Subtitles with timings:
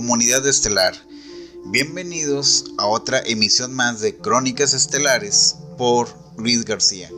[0.00, 0.94] Comunidad estelar,
[1.66, 7.10] bienvenidos a otra emisión más de Crónicas Estelares por Luis García.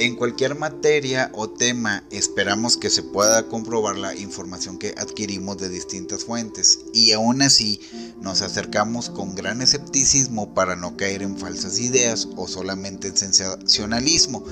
[0.00, 5.68] En cualquier materia o tema esperamos que se pueda comprobar la información que adquirimos de
[5.68, 7.80] distintas fuentes y aún así
[8.20, 14.44] nos acercamos con gran escepticismo para no caer en falsas ideas o solamente en sensacionalismo.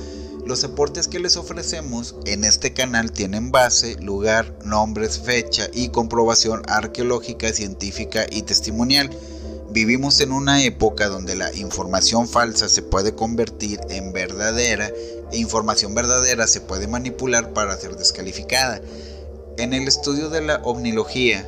[0.49, 6.63] Los aportes que les ofrecemos en este canal tienen base, lugar, nombres, fecha y comprobación
[6.69, 9.11] arqueológica, científica y testimonial.
[9.69, 14.91] Vivimos en una época donde la información falsa se puede convertir en verdadera
[15.31, 18.81] e información verdadera se puede manipular para ser descalificada.
[19.59, 21.47] En el estudio de la omnilogía,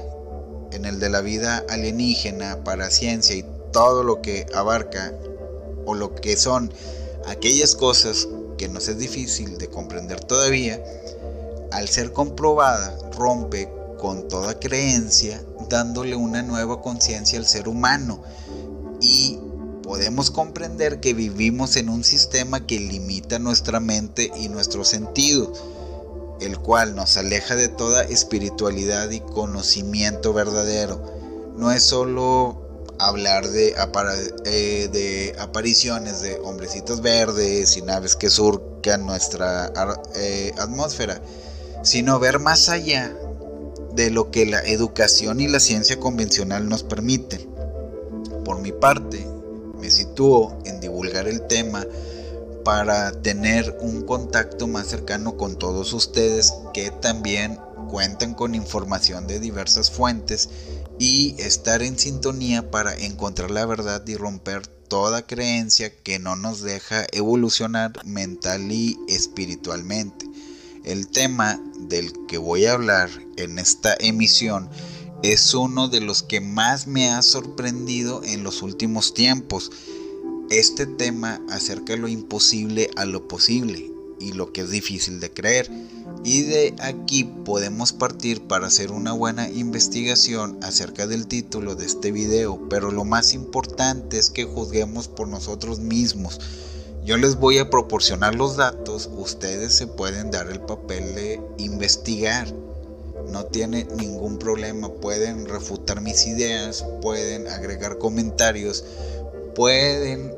[0.72, 5.14] en el de la vida alienígena, para ciencia y todo lo que abarca
[5.86, 6.70] o lo que son
[7.26, 8.28] aquellas cosas
[8.60, 10.84] que nos es difícil de comprender todavía,
[11.72, 18.22] al ser comprobada rompe con toda creencia, dándole una nueva conciencia al ser humano.
[19.00, 19.38] Y
[19.82, 25.50] podemos comprender que vivimos en un sistema que limita nuestra mente y nuestro sentido,
[26.42, 31.02] el cual nos aleja de toda espiritualidad y conocimiento verdadero.
[31.56, 32.69] No es solo
[33.06, 33.74] hablar de,
[34.44, 39.72] eh, de apariciones de hombrecitos verdes y naves que surcan nuestra
[40.16, 41.20] eh, atmósfera,
[41.82, 43.14] sino ver más allá
[43.94, 47.48] de lo que la educación y la ciencia convencional nos permiten.
[48.44, 49.26] Por mi parte,
[49.78, 51.84] me sitúo en divulgar el tema
[52.64, 57.58] para tener un contacto más cercano con todos ustedes que también
[57.90, 60.48] cuentan con información de diversas fuentes
[61.00, 66.60] y estar en sintonía para encontrar la verdad y romper toda creencia que no nos
[66.60, 70.26] deja evolucionar mental y espiritualmente.
[70.84, 74.68] El tema del que voy a hablar en esta emisión
[75.22, 79.72] es uno de los que más me ha sorprendido en los últimos tiempos.
[80.50, 83.90] Este tema acerca lo imposible a lo posible
[84.20, 85.70] y lo que es difícil de creer.
[86.22, 92.12] Y de aquí podemos partir para hacer una buena investigación acerca del título de este
[92.12, 96.38] video, pero lo más importante es que juzguemos por nosotros mismos
[97.04, 102.46] yo les voy a proporcionar los datos, ustedes se pueden dar el papel de investigar.
[103.32, 108.84] No tiene ningún problema, pueden refutar mis ideas, pueden agregar comentarios,
[109.54, 110.34] pueden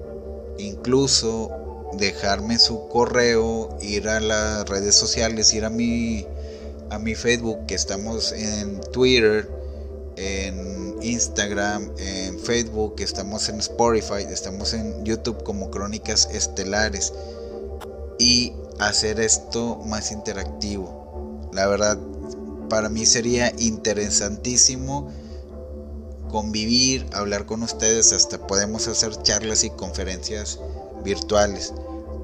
[0.59, 1.51] incluso
[1.99, 6.27] dejarme su correo, ir a las redes sociales, ir a mi
[6.93, 9.49] a mi Facebook, que estamos en Twitter,
[10.17, 17.15] en Instagram, en Facebook, estamos en Spotify, estamos en YouTube como Crónicas Estelares
[18.19, 21.49] y hacer esto más interactivo.
[21.53, 21.99] La verdad,
[22.69, 25.11] para mí sería interesantísimo
[26.31, 30.59] convivir, hablar con ustedes, hasta podemos hacer charlas y conferencias
[31.03, 31.73] virtuales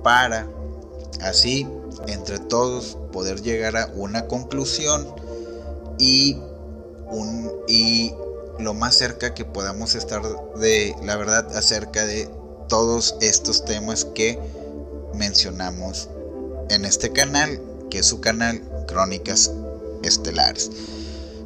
[0.02, 0.48] para
[1.20, 1.66] así
[2.06, 5.06] entre todos poder llegar a una conclusión
[5.98, 6.36] y
[7.66, 8.14] y
[8.58, 10.22] lo más cerca que podamos estar
[10.56, 12.28] de la verdad acerca de
[12.68, 14.38] todos estos temas que
[15.14, 16.08] mencionamos
[16.68, 19.52] en este canal, que es su canal Crónicas
[20.02, 20.70] Estelares.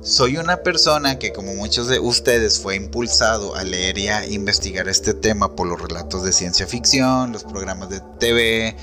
[0.03, 4.89] Soy una persona que como muchos de ustedes fue impulsado a leer y a investigar
[4.89, 8.77] este tema por los relatos de ciencia ficción, los programas de TV,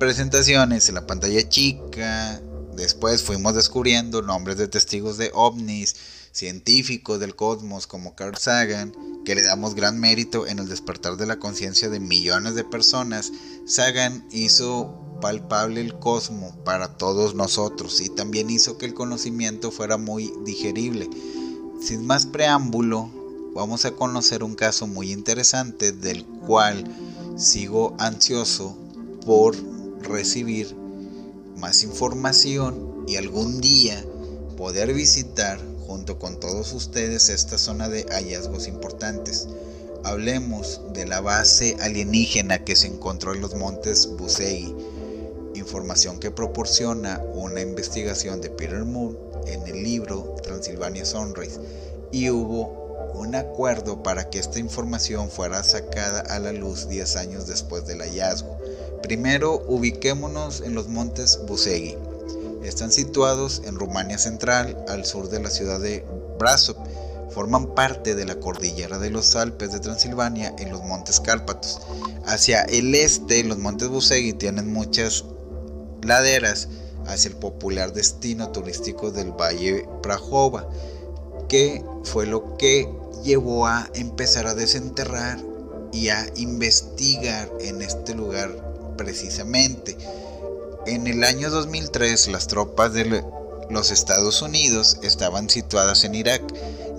[0.00, 2.40] presentaciones en la pantalla chica.
[2.74, 5.94] Después fuimos descubriendo nombres de testigos de ovnis,
[6.32, 8.92] científicos del cosmos como Carl Sagan,
[9.24, 13.30] que le damos gran mérito en el despertar de la conciencia de millones de personas,
[13.64, 19.96] Sagan hizo palpable el cosmos para todos nosotros y también hizo que el conocimiento fuera
[19.96, 21.08] muy digerible.
[21.80, 23.10] Sin más preámbulo,
[23.54, 26.84] vamos a conocer un caso muy interesante del cual
[27.36, 28.76] sigo ansioso
[29.24, 29.56] por
[30.02, 30.74] recibir
[31.58, 34.04] más información y algún día
[34.56, 39.48] poder visitar junto con todos ustedes esta zona de hallazgos importantes.
[40.04, 44.74] Hablemos de la base alienígena que se encontró en los montes Busegi,
[45.74, 49.18] información que proporciona una investigación de Peter Moon
[49.48, 51.58] en el libro Transylvania Sunrise
[52.12, 57.48] y hubo un acuerdo para que esta información fuera sacada a la luz 10 años
[57.48, 58.56] después del hallazgo.
[59.02, 61.96] Primero ubiquémonos en los montes Busegi
[62.62, 66.06] están situados en Rumania Central, al sur de la ciudad de
[66.38, 66.76] Brasov.
[67.30, 71.80] Forman parte de la cordillera de los Alpes de Transilvania en los montes Cárpatos.
[72.26, 75.24] Hacia el este, los montes Busegui tienen muchas
[76.04, 76.68] laderas
[77.06, 80.68] hacia el popular destino turístico del Valle Prajova.
[81.48, 82.88] que fue lo que
[83.22, 85.38] llevó a empezar a desenterrar
[85.92, 88.50] y a investigar en este lugar
[88.96, 89.96] precisamente.
[90.86, 93.24] En el año 2003 las tropas de
[93.70, 96.42] los Estados Unidos estaban situadas en Irak.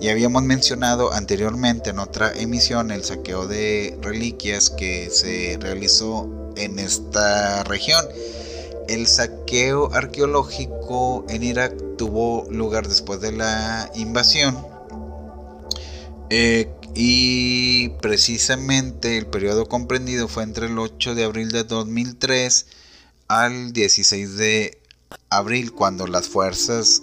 [0.00, 6.78] Ya habíamos mencionado anteriormente en otra emisión el saqueo de reliquias que se realizó en
[6.78, 8.04] esta región.
[8.88, 14.56] El saqueo arqueológico en Irak tuvo lugar después de la invasión
[16.30, 22.66] eh, y precisamente el periodo comprendido fue entre el 8 de abril de 2003
[23.28, 24.78] al 16 de
[25.30, 27.02] abril cuando las fuerzas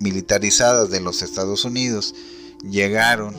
[0.00, 2.14] militarizadas de los Estados Unidos
[2.62, 3.34] llegaron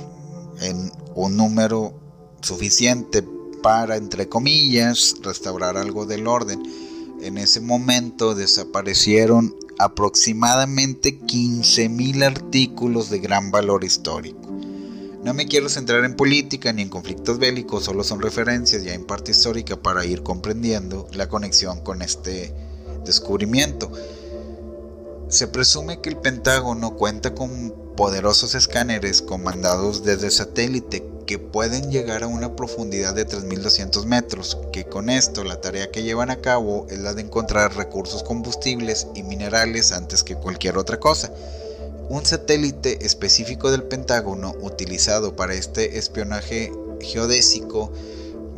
[0.62, 1.94] en un número
[2.42, 3.24] suficiente
[3.62, 6.64] para, entre comillas, restaurar algo del orden.
[7.22, 14.40] En ese momento desaparecieron aproximadamente 15.000 artículos de gran valor histórico.
[15.24, 19.06] No me quiero centrar en política ni en conflictos bélicos, solo son referencias ya en
[19.06, 22.54] parte histórica para ir comprendiendo la conexión con este
[23.06, 23.92] descubrimiento.
[25.28, 32.24] Se presume que el Pentágono cuenta con poderosos escáneres comandados desde satélite que pueden llegar
[32.24, 36.86] a una profundidad de 3.200 metros, que con esto la tarea que llevan a cabo
[36.90, 41.32] es la de encontrar recursos combustibles y minerales antes que cualquier otra cosa.
[42.10, 47.92] Un satélite específico del Pentágono utilizado para este espionaje geodésico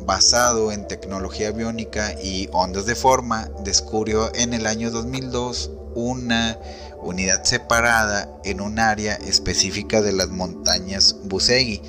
[0.05, 6.57] basado en tecnología biónica y ondas de forma descubrió en el año 2002 una
[7.01, 11.81] unidad separada en un área específica de las montañas Busegui.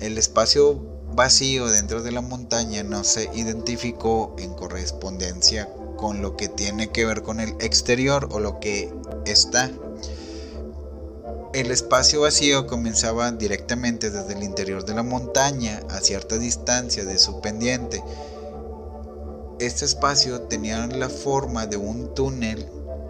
[0.00, 0.80] El espacio
[1.14, 7.04] vacío dentro de la montaña no se identificó en correspondencia con lo que tiene que
[7.04, 8.92] ver con el exterior o lo que
[9.26, 9.70] está
[11.54, 17.18] el espacio vacío comenzaba directamente desde el interior de la montaña a cierta distancia de
[17.18, 18.04] su pendiente.
[19.58, 22.66] Este espacio tenía la forma de un túnel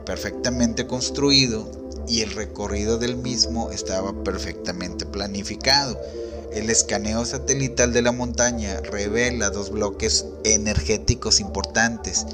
[0.07, 1.69] perfectamente construido
[2.07, 6.01] y el recorrido del mismo estaba perfectamente planificado.
[6.53, 12.27] El escaneo satelital de la montaña revela dos bloques energéticos importantes.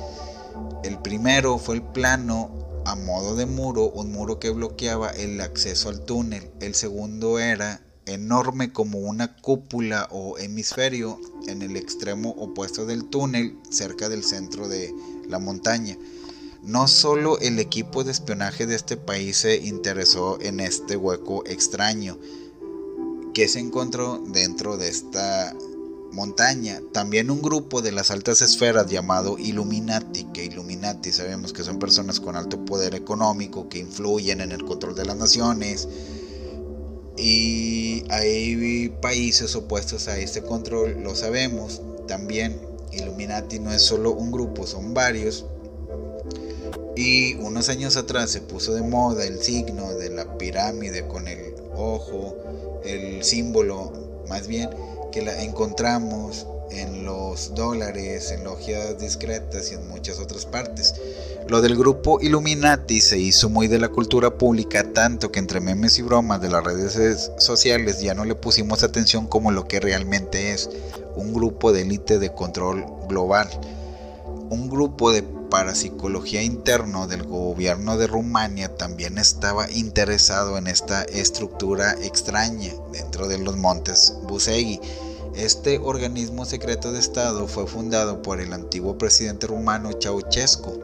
[0.85, 5.89] El primero fue el plano a modo de muro, un muro que bloqueaba el acceso
[5.89, 6.49] al túnel.
[6.61, 11.19] El segundo era enorme como una cúpula o hemisferio
[11.49, 14.95] en el extremo opuesto del túnel, cerca del centro de
[15.29, 15.99] la montaña.
[16.63, 22.17] No solo el equipo de espionaje de este país se interesó en este hueco extraño
[23.35, 25.55] que se encontró dentro de esta
[26.13, 26.81] montaña.
[26.93, 32.21] También un grupo de las altas esferas llamado Illuminati, que Illuminati sabemos que son personas
[32.21, 35.89] con alto poder económico que influyen en el control de las naciones.
[37.17, 41.83] Y hay países opuestos a este control, lo sabemos.
[42.07, 42.59] También
[42.93, 45.45] Illuminati no es solo un grupo, son varios.
[46.97, 51.55] Y unos años atrás se puso de moda el signo de la pirámide con el
[51.77, 52.37] ojo,
[52.85, 53.93] el símbolo
[54.29, 54.71] más bien
[55.13, 60.95] que la encontramos en los dólares, en logias discretas y en muchas otras partes.
[61.49, 65.99] Lo del grupo Illuminati se hizo muy de la cultura pública, tanto que entre memes
[65.99, 70.53] y bromas de las redes sociales ya no le pusimos atención como lo que realmente
[70.53, 70.69] es,
[71.17, 73.49] un grupo de élite de control global.
[74.51, 75.23] Un grupo de
[75.55, 83.39] parapsicología interno del gobierno de Rumania también estaba interesado en esta estructura extraña dentro de
[83.39, 84.81] los montes Busegui
[85.37, 90.81] este organismo secreto de Estado fue fundado por el antiguo presidente rumano Ceausescu.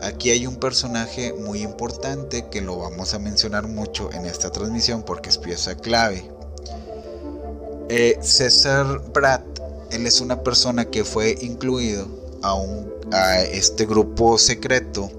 [0.00, 5.02] Aquí hay un personaje muy importante que lo vamos a mencionar mucho en esta transmisión
[5.02, 6.30] porque es pieza clave.
[7.88, 9.42] Eh, César Pratt,
[9.90, 12.06] él es una persona que fue incluido
[12.42, 12.54] a,
[13.12, 15.10] a este grupo secreto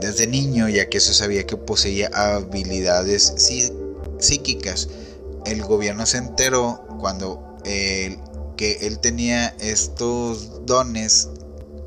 [0.00, 3.34] desde niño ya que se sabía que poseía habilidades
[4.18, 4.88] psíquicas.
[5.44, 7.56] El gobierno se enteró cuando
[8.56, 11.28] que él tenía estos dones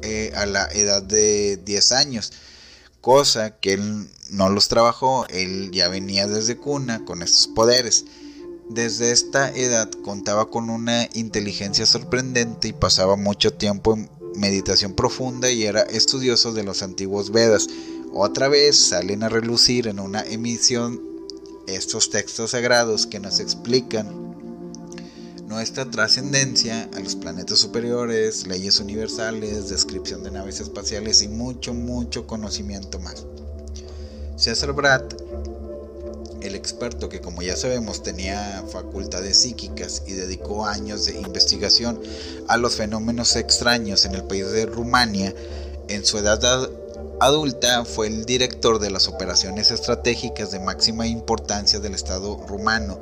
[0.02, 2.32] eh, a la edad de 10 años,
[3.02, 8.06] cosa que él no los trabajó, él ya venía desde cuna con estos poderes.
[8.70, 15.52] Desde esta edad contaba con una inteligencia sorprendente y pasaba mucho tiempo en meditación profunda
[15.52, 17.68] y era estudioso de los antiguos Vedas.
[18.14, 21.02] Otra vez salen a relucir en una emisión
[21.68, 24.30] estos textos sagrados que nos explican
[25.48, 32.28] nuestra trascendencia a los planetas superiores, leyes universales, descripción de naves espaciales y mucho, mucho
[32.28, 33.26] conocimiento más.
[34.36, 35.16] César Bratt
[36.42, 42.00] el experto que como ya sabemos tenía facultades psíquicas y dedicó años de investigación
[42.48, 45.34] a los fenómenos extraños en el país de Rumania,
[45.88, 46.70] en su edad
[47.20, 53.00] adulta fue el director de las operaciones estratégicas de máxima importancia del Estado rumano.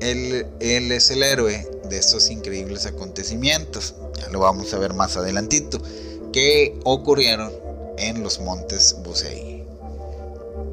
[0.00, 5.16] Él, él es el héroe de estos increíbles acontecimientos, ya lo vamos a ver más
[5.16, 5.80] adelantito,
[6.32, 7.52] que ocurrieron
[7.98, 9.64] en los montes Busei.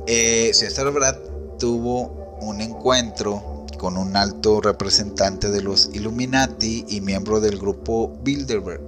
[0.08, 1.31] Eh, César Brad
[1.62, 8.82] tuvo un encuentro con un alto representante de los Illuminati y miembro del grupo Bilderberg.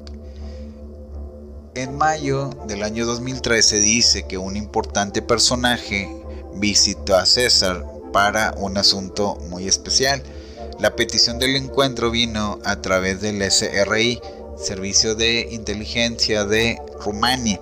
[1.75, 6.09] En mayo del año 2013 dice que un importante personaje
[6.55, 10.23] visitó a César para un asunto muy especial.
[10.79, 14.19] La petición del encuentro vino a través del SRI,
[14.57, 17.61] Servicio de Inteligencia de Rumania,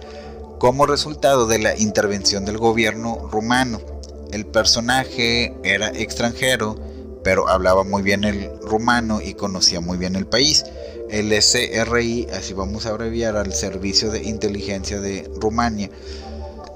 [0.58, 3.90] como resultado de la intervención del gobierno rumano.
[4.31, 6.75] El personaje era extranjero,
[7.23, 10.63] pero hablaba muy bien el rumano y conocía muy bien el país.
[11.09, 15.89] El SRI, así vamos a abreviar al Servicio de Inteligencia de Rumania,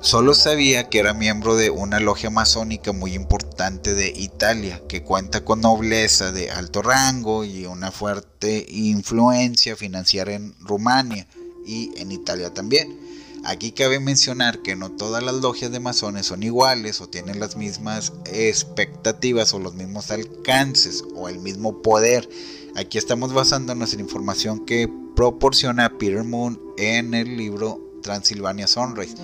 [0.02, 5.46] solo sabía que era miembro de una logia masónica muy importante de Italia, que cuenta
[5.46, 11.26] con nobleza de alto rango y una fuerte influencia financiera en Rumania
[11.66, 13.05] y en Italia también.
[13.46, 17.56] Aquí cabe mencionar que no todas las logias de masones son iguales o tienen las
[17.56, 22.28] mismas expectativas o los mismos alcances o el mismo poder.
[22.76, 29.16] Aquí estamos basándonos en información que proporciona Peter Moon en el libro Transilvania Sunrise.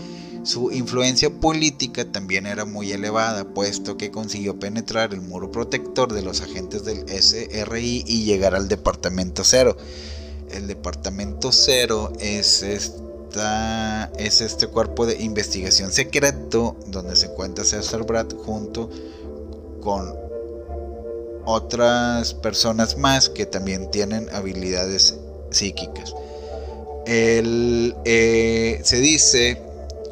[0.44, 6.22] Su influencia política también era muy elevada, puesto que consiguió penetrar el muro protector de
[6.22, 9.78] los agentes del SRI y llegar al Departamento Cero.
[10.52, 12.94] El Departamento Cero es es
[14.18, 18.90] este cuerpo de investigación secreto donde se encuentra César Brad junto
[19.82, 20.14] con
[21.46, 25.16] otras personas más que también tienen habilidades
[25.50, 26.14] psíquicas.
[27.06, 29.62] Eh, se dice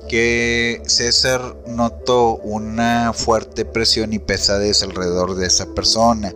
[0.07, 6.33] que César notó una fuerte presión y pesadez alrededor de esa persona,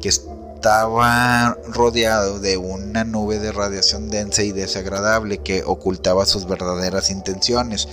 [0.00, 0.10] que
[0.58, 7.86] estaba rodeado de una nube de radiación densa y desagradable que ocultaba sus verdaderas intenciones.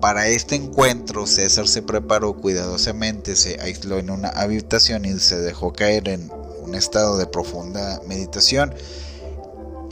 [0.00, 5.72] Para este encuentro, César se preparó cuidadosamente, se aisló en una habitación y se dejó
[5.72, 6.30] caer en
[6.62, 8.72] un estado de profunda meditación,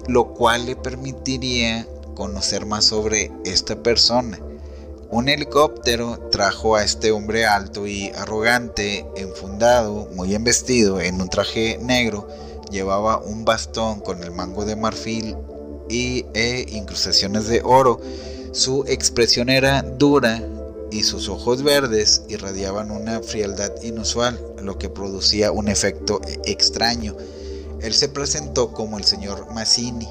[0.06, 4.38] lo cual le permitiría conocer más sobre esta persona.
[5.11, 11.78] Un helicóptero trajo a este hombre alto y arrogante, enfundado, muy embestido en un traje
[11.80, 12.28] negro,
[12.70, 15.37] llevaba un bastón con el mango de marfil
[15.88, 18.00] y e incrustaciones de oro.
[18.52, 20.42] Su expresión era dura
[20.90, 27.16] y sus ojos verdes irradiaban una frialdad inusual, lo que producía un efecto extraño.
[27.80, 30.08] Él se presentó como el señor Mazzini,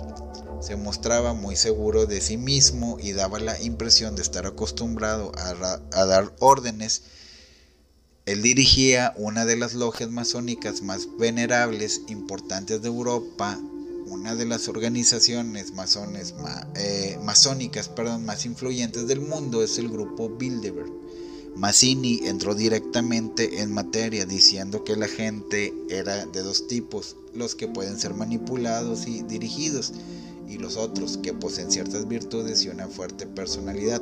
[0.63, 6.05] se mostraba muy seguro de sí mismo y daba la impresión de estar acostumbrado a,
[6.05, 7.01] dar órdenes.
[8.25, 13.59] Él dirigía una de las logias masónicas más venerables, importantes de Europa,
[14.07, 15.73] una de las organizaciones
[16.75, 17.91] eh, masónicas
[18.21, 20.91] más influyentes del mundo es el grupo Bilderberg.
[21.57, 27.67] Mazzini entró directamente en materia diciendo que la gente era de dos tipos, los que
[27.67, 29.93] pueden ser manipulados y dirigidos
[30.53, 34.01] y los otros que poseen ciertas virtudes y una fuerte personalidad.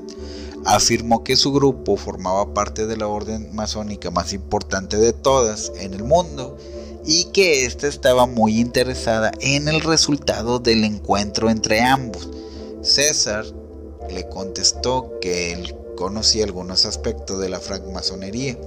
[0.66, 5.94] Afirmó que su grupo formaba parte de la orden masónica más importante de todas en
[5.94, 6.58] el mundo
[7.06, 12.30] y que ésta estaba muy interesada en el resultado del encuentro entre ambos.
[12.82, 13.46] César
[14.10, 18.58] le contestó que él conocía algunos aspectos de la francmasonería.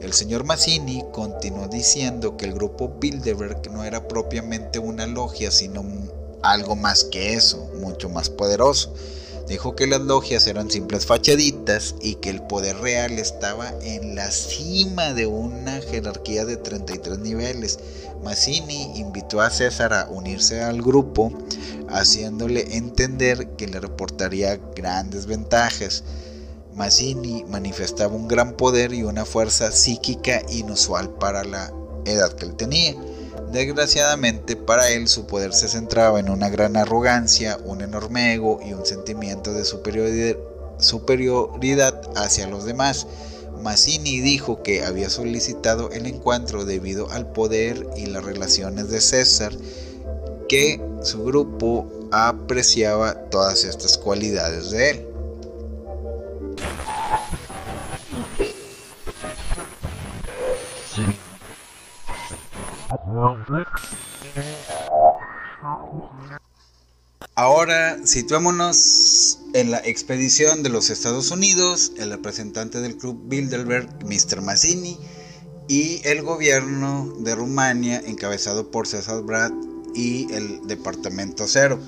[0.00, 5.82] El señor Mazzini continuó diciendo que el grupo Bilderberg no era propiamente una logia, sino
[6.42, 8.92] algo más que eso, mucho más poderoso.
[9.48, 14.30] Dijo que las logias eran simples fachaditas y que el poder real estaba en la
[14.30, 17.78] cima de una jerarquía de 33 niveles.
[18.22, 21.32] Mazzini invitó a César a unirse al grupo,
[21.88, 26.04] haciéndole entender que le reportaría grandes ventajas.
[26.74, 31.72] Mazzini manifestaba un gran poder y una fuerza psíquica inusual para la
[32.04, 32.94] edad que él tenía.
[33.52, 38.74] Desgraciadamente para él su poder se centraba en una gran arrogancia, un enorme ego y
[38.74, 40.36] un sentimiento de superioridad
[42.14, 43.06] hacia los demás.
[43.62, 49.52] Mazzini dijo que había solicitado el encuentro debido al poder y las relaciones de César,
[50.48, 55.07] que su grupo apreciaba todas estas cualidades de él.
[67.34, 74.42] Ahora situémonos en la expedición de los Estados Unidos, el representante del club Bilderberg, Mr.
[74.42, 74.98] Mazzini,
[75.68, 79.52] y el gobierno de Rumania, encabezado por César Brad
[79.94, 81.78] y el Departamento Cero.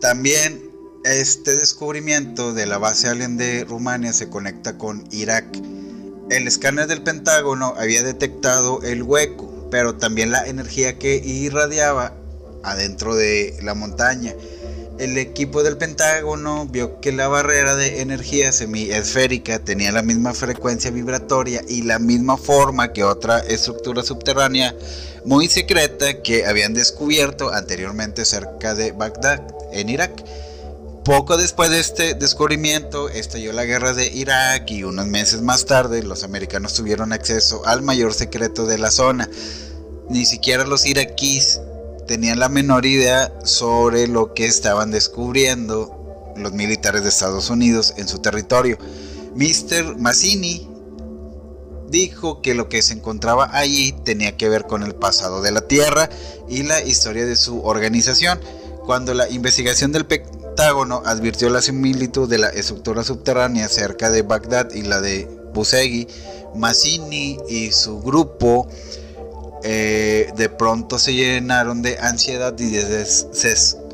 [0.00, 0.70] También
[1.04, 5.46] este descubrimiento de la base alien de Rumania se conecta con Irak.
[6.30, 12.14] El escáner del Pentágono había detectado el hueco, pero también la energía que irradiaba
[12.62, 14.34] adentro de la montaña.
[14.98, 20.90] El equipo del Pentágono vio que la barrera de energía semiesférica tenía la misma frecuencia
[20.90, 24.74] vibratoria y la misma forma que otra estructura subterránea
[25.24, 29.40] muy secreta que habían descubierto anteriormente cerca de Bagdad,
[29.72, 30.22] en Irak.
[31.04, 36.02] Poco después de este descubrimiento estalló la guerra de Irak y unos meses más tarde
[36.02, 39.30] los americanos tuvieron acceso al mayor secreto de la zona.
[40.10, 41.62] Ni siquiera los iraquíes
[42.06, 48.06] tenían la menor idea sobre lo que estaban descubriendo los militares de Estados Unidos en
[48.06, 48.76] su territorio.
[49.34, 49.96] Mr.
[49.96, 50.68] Mazzini
[51.88, 55.62] dijo que lo que se encontraba allí tenía que ver con el pasado de la
[55.62, 56.10] Tierra
[56.46, 58.38] y la historia de su organización.
[58.84, 60.06] Cuando la investigación del
[60.60, 66.06] Advirtió la similitud de la estructura subterránea cerca de Bagdad y la de Busegui,
[66.54, 68.68] Mazzini y su grupo
[69.64, 73.06] eh, de pronto se llenaron de ansiedad y de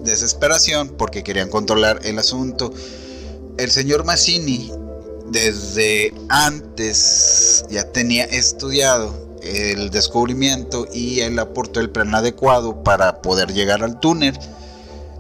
[0.02, 2.72] desesperación porque querían controlar el asunto.
[3.58, 4.72] El señor Mazzini
[5.30, 13.52] desde antes ya tenía estudiado el descubrimiento y él aportó el plan adecuado para poder
[13.52, 14.36] llegar al túnel.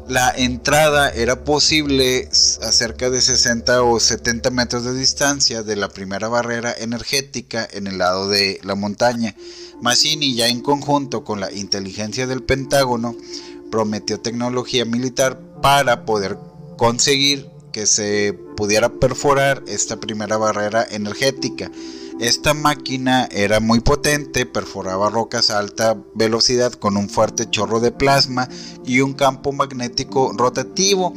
[0.08, 2.28] La entrada era posible
[2.62, 7.88] a cerca de 60 o 70 metros de distancia de la primera barrera energética en
[7.88, 9.34] el lado de la montaña.
[9.80, 13.16] Mazzini, ya en conjunto con la inteligencia del Pentágono,
[13.72, 16.38] prometió tecnología militar para poder
[16.78, 21.72] conseguir que se pudiera perforar esta primera barrera energética.
[22.20, 27.92] Esta máquina era muy potente, perforaba rocas a alta velocidad con un fuerte chorro de
[27.92, 28.48] plasma
[28.86, 31.12] y un campo magnético rotativo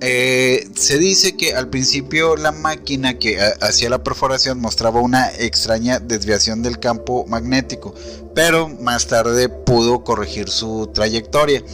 [0.00, 5.98] eh, se dice que al principio la máquina que hacía la perforación mostraba una extraña
[5.98, 7.94] desviación del campo magnético,
[8.34, 11.64] pero más tarde pudo corregir su trayectoria.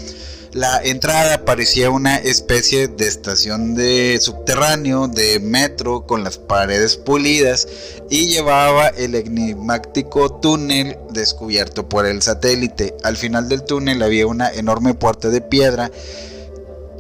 [0.55, 7.67] La entrada parecía una especie de estación de subterráneo de metro con las paredes pulidas
[8.09, 12.95] y llevaba el enigmático túnel descubierto por el satélite.
[13.03, 15.91] Al final del túnel había una enorme puerta de piedra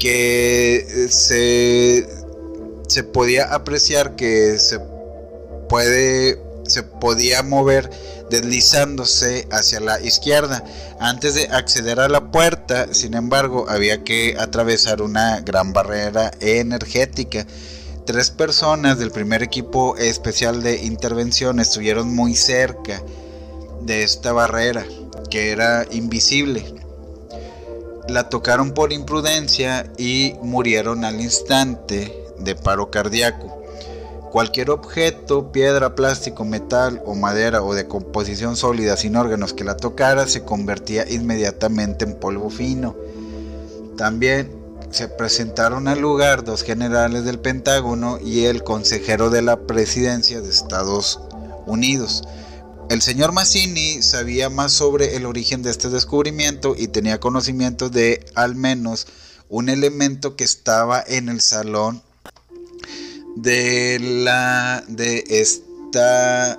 [0.00, 2.08] que eh, se,
[2.88, 4.80] se podía apreciar que se
[5.68, 7.90] puede se podía mover
[8.30, 10.64] deslizándose hacia la izquierda.
[10.98, 17.46] Antes de acceder a la puerta, sin embargo, había que atravesar una gran barrera energética.
[18.06, 23.02] Tres personas del primer equipo especial de intervención estuvieron muy cerca
[23.82, 24.84] de esta barrera,
[25.30, 26.84] que era invisible
[28.08, 33.63] la tocaron por imprudencia y murieron al instante de paro cardíaco.
[34.34, 39.76] Cualquier objeto, piedra, plástico, metal o madera o de composición sólida sin órganos que la
[39.76, 42.96] tocara se convertía inmediatamente en polvo fino.
[43.96, 44.50] También
[44.90, 50.50] se presentaron al lugar dos generales del Pentágono y el consejero de la presidencia de
[50.50, 51.20] Estados
[51.66, 52.24] Unidos.
[52.90, 58.26] El señor Mazzini sabía más sobre el origen de este descubrimiento y tenía conocimiento de
[58.34, 59.06] al menos
[59.48, 62.02] un elemento que estaba en el salón
[63.36, 66.58] de la de esta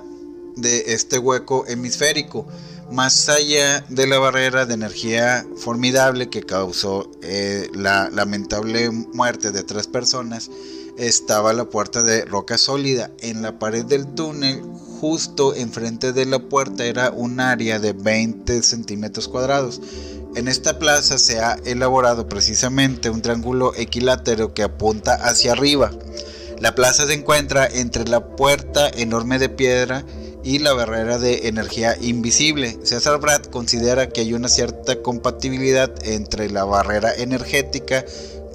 [0.56, 2.46] de este hueco hemisférico
[2.90, 9.64] más allá de la barrera de energía formidable que causó eh, la lamentable muerte de
[9.64, 10.50] tres personas
[10.96, 14.62] estaba la puerta de roca sólida en la pared del túnel
[15.00, 19.80] justo enfrente de la puerta era un área de 20 centímetros cuadrados.
[20.34, 25.90] En esta plaza se ha elaborado precisamente un triángulo equilátero que apunta hacia arriba.
[26.60, 30.04] La plaza se encuentra entre la puerta enorme de piedra
[30.42, 32.78] y la barrera de energía invisible.
[32.82, 38.04] César Brad considera que hay una cierta compatibilidad entre la barrera energética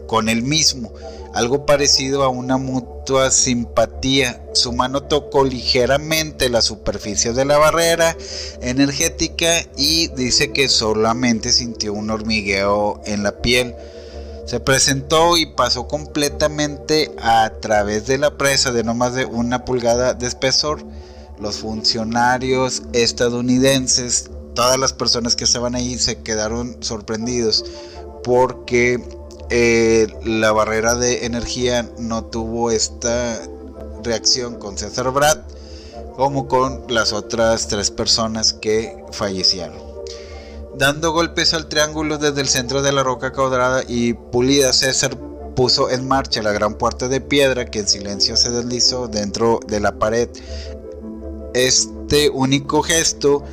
[0.08, 0.92] con el mismo
[1.34, 4.44] algo parecido a una mutua simpatía.
[4.54, 8.16] Su mano tocó ligeramente la superficie de la barrera
[8.62, 13.76] energética y dice que solamente sintió un hormigueo en la piel.
[14.52, 19.64] Se presentó y pasó completamente a través de la presa de no más de una
[19.64, 20.84] pulgada de espesor.
[21.40, 27.64] Los funcionarios estadounidenses, todas las personas que estaban ahí se quedaron sorprendidos
[28.26, 29.02] porque
[29.50, 33.40] eh, la barrera de energía no tuvo esta
[34.04, 35.38] reacción con César Brad
[36.18, 39.91] como con las otras tres personas que fallecieron.
[40.78, 45.18] Dando golpes al triángulo desde el centro de la roca cuadrada y pulida, César
[45.56, 49.80] puso en marcha la gran puerta de piedra que en silencio se deslizó dentro de
[49.80, 50.30] la pared.
[51.54, 53.44] Este único gesto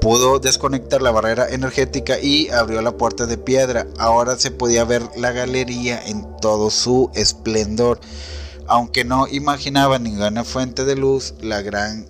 [0.00, 3.86] pudo desconectar la barrera energética y abrió la puerta de piedra.
[3.98, 8.00] Ahora se podía ver la galería en todo su esplendor.
[8.66, 12.08] Aunque no imaginaba ninguna fuente de luz, la gran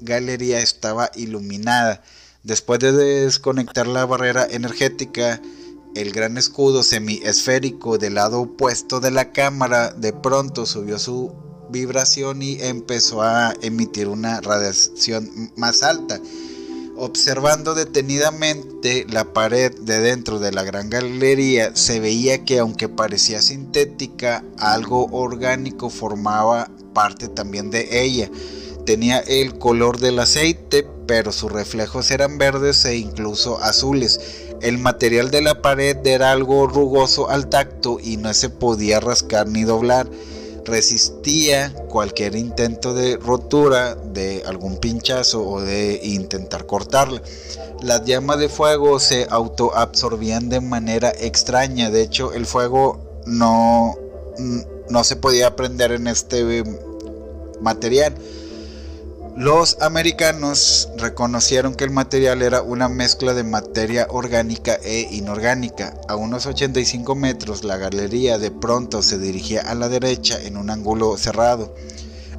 [0.00, 2.02] galería estaba iluminada.
[2.44, 5.40] Después de desconectar la barrera energética,
[5.94, 11.32] el gran escudo semiesférico del lado opuesto de la cámara de pronto subió su
[11.70, 16.20] vibración y empezó a emitir una radiación más alta.
[16.98, 23.40] Observando detenidamente la pared de dentro de la gran galería, se veía que aunque parecía
[23.40, 28.30] sintética, algo orgánico formaba parte también de ella.
[28.84, 34.20] Tenía el color del aceite, pero sus reflejos eran verdes e incluso azules.
[34.60, 39.48] El material de la pared era algo rugoso al tacto y no se podía rascar
[39.48, 40.08] ni doblar
[40.64, 47.22] resistía cualquier intento de rotura de algún pinchazo o de intentar cortarla.
[47.82, 53.94] Las llamas de fuego se autoabsorbían de manera extraña, de hecho el fuego no,
[54.88, 56.64] no se podía prender en este
[57.60, 58.14] material
[59.36, 65.92] los americanos reconocieron que el material era una mezcla de materia orgánica e inorgánica.
[66.06, 70.70] A unos 85 metros la galería de pronto se dirigía a la derecha en un
[70.70, 71.74] ángulo cerrado.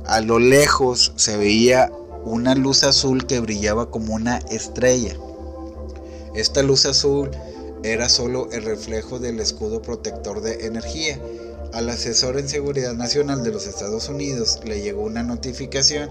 [0.05, 1.91] A lo lejos se veía
[2.23, 5.17] una luz azul que brillaba como una estrella.
[6.33, 7.29] Esta luz azul
[7.83, 11.19] era solo el reflejo del escudo protector de energía.
[11.73, 16.09] Al asesor en seguridad nacional de los Estados Unidos le llegó una notificación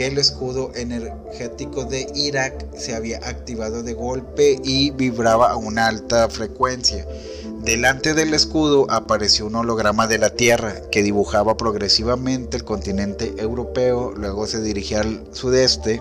[0.00, 5.88] que el escudo energético de Irak se había activado de golpe y vibraba a una
[5.88, 7.06] alta frecuencia.
[7.62, 14.14] Delante del escudo apareció un holograma de la Tierra que dibujaba progresivamente el continente europeo,
[14.16, 16.00] luego se dirigía al sudeste,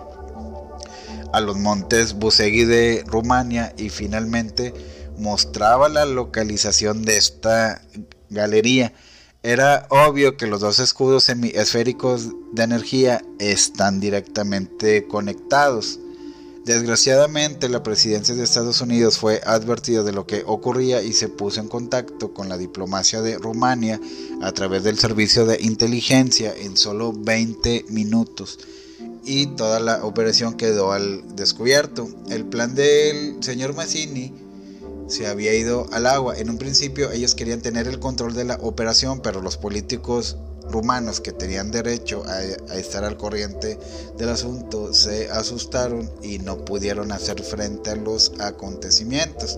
[1.33, 4.73] a los montes Busegui de Rumania y finalmente
[5.17, 7.81] mostraba la localización de esta
[8.29, 8.93] galería.
[9.41, 15.97] Era obvio que los dos escudos semiesféricos de energía están directamente conectados.
[16.65, 21.62] Desgraciadamente, la presidencia de Estados Unidos fue advertida de lo que ocurría y se puso
[21.62, 24.02] en contacto con la diplomacia de Rumania
[24.41, 28.60] a través del servicio de inteligencia en solo 20 minutos.
[29.23, 32.10] Y toda la operación quedó al descubierto.
[32.28, 34.34] El plan del señor Mazzini
[35.10, 36.38] se había ido al agua.
[36.38, 40.38] En un principio ellos querían tener el control de la operación, pero los políticos
[40.69, 42.43] rumanos que tenían derecho a,
[42.76, 43.78] estar al corriente
[44.17, 49.58] del asunto se asustaron y no pudieron hacer frente a los acontecimientos.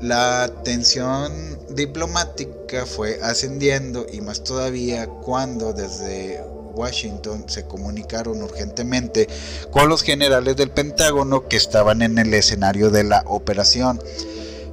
[0.00, 6.42] La tensión diplomática fue ascendiendo y más todavía cuando desde
[6.74, 9.28] Washington se comunicaron urgentemente
[9.70, 14.00] con los generales del Pentágono que estaban en el escenario de la operación.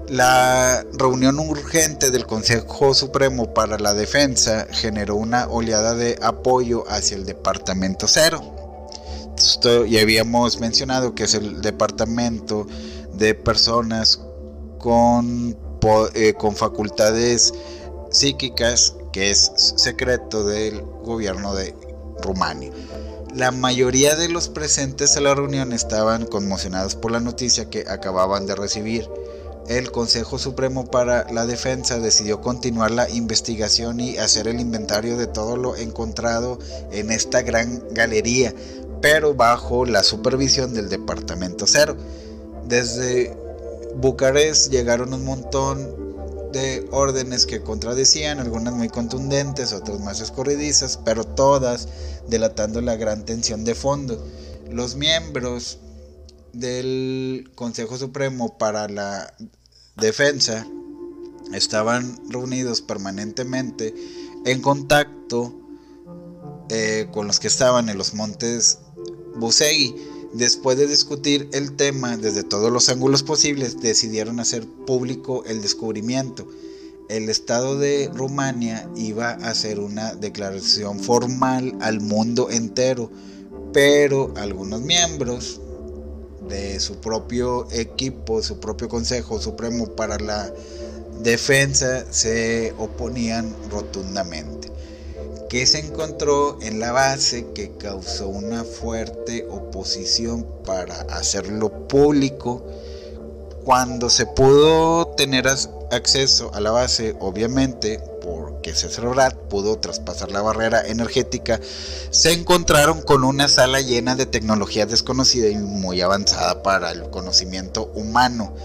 [0.10, 7.18] La reunión urgente del Consejo Supremo para la Defensa generó una oleada de apoyo hacia
[7.18, 8.42] el Departamento Cero.
[9.38, 12.68] Esto ya habíamos mencionado que es el departamento
[13.16, 14.22] de personas
[14.80, 15.58] con,
[16.14, 17.54] eh, con facultades
[18.10, 21.76] psíquicas que es secreto del gobierno de
[22.24, 22.72] Rumania.
[23.36, 28.48] La mayoría de los presentes a la reunión estaban conmocionados por la noticia que acababan
[28.48, 29.10] de recibir
[29.68, 35.28] el Consejo Supremo para la Defensa decidió continuar la investigación y hacer el inventario de
[35.28, 36.58] todo lo encontrado
[36.92, 38.54] en esta gran galería,
[39.02, 41.98] pero bajo la supervisión del Departamento Cero.
[42.66, 43.36] Desde
[43.96, 46.08] Bucarest llegaron un montón
[46.54, 51.90] de órdenes que contradecían, algunas muy contundentes, otras más escorridizas, pero todas
[52.28, 54.26] delatando la gran tensión de fondo.
[54.72, 55.80] Los miembros
[56.54, 59.34] del Consejo Supremo para la
[59.98, 60.68] Defensa
[61.54, 63.96] estaban reunidos permanentemente
[64.46, 65.54] en contacto
[66.70, 68.78] eh, con los que estaban en los montes
[69.38, 69.96] Busegui.
[70.34, 76.48] Después de discutir el tema desde todos los ángulos posibles, decidieron hacer público el descubrimiento.
[77.10, 83.10] el Estado de Rumania iba a hacer una declaración formal al mundo entero,
[83.72, 85.62] pero algunos miembros
[86.48, 90.52] de su propio equipo, su propio Consejo Supremo para la
[91.22, 94.72] Defensa se oponían rotundamente.
[95.50, 102.66] ¿Qué se encontró en la base que causó una fuerte oposición para hacerlo público?
[103.68, 105.46] Cuando se pudo tener
[105.92, 111.60] acceso a la base, obviamente, porque César Rat pudo traspasar la barrera energética,
[112.10, 117.92] se encontraron con una sala llena de tecnología desconocida y muy avanzada para el conocimiento
[117.94, 118.56] humano.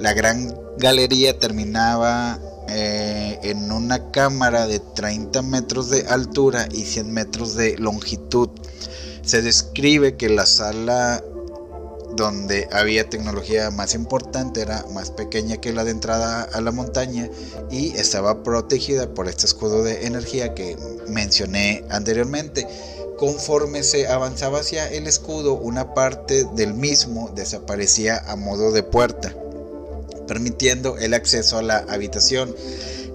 [0.00, 7.12] La gran galería terminaba eh, en una cámara de 30 metros de altura y 100
[7.12, 8.48] metros de longitud.
[9.22, 11.22] Se describe que la sala
[12.18, 17.30] donde había tecnología más importante era más pequeña que la de entrada a la montaña
[17.70, 20.76] y estaba protegida por este escudo de energía que
[21.06, 22.66] mencioné anteriormente.
[23.16, 29.34] Conforme se avanzaba hacia el escudo, una parte del mismo desaparecía a modo de puerta,
[30.26, 32.54] permitiendo el acceso a la habitación.